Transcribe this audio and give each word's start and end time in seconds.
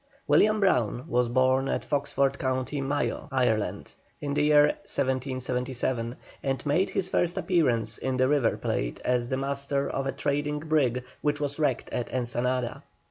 William 0.27 0.59
Brown 0.59 1.07
was 1.07 1.29
born 1.29 1.69
at 1.69 1.85
Foxford, 1.85 2.39
Co. 2.39 2.65
Mayo, 2.81 3.27
Ireland, 3.31 3.93
in 4.19 4.33
the 4.33 4.41
year 4.41 4.63
1777, 4.81 6.15
and 6.41 6.65
made 6.65 6.89
his 6.89 7.07
first 7.07 7.37
appearance 7.37 7.99
in 7.99 8.17
the 8.17 8.27
River 8.27 8.57
Plate 8.57 8.99
as 9.05 9.29
master 9.29 9.87
of 9.87 10.07
a 10.07 10.11
trading 10.11 10.57
brig 10.57 11.03
which 11.21 11.39
was 11.39 11.59
wrecked 11.59 11.91
at 11.91 12.11
Ensenada. 12.11 12.81